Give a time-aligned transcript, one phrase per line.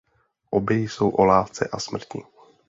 [0.49, 2.23] Obě jsou o lásce a smrti.